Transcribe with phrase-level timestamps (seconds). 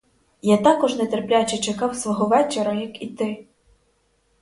[0.41, 3.45] Я також нетерпляче чекав свого вечора, як і ти.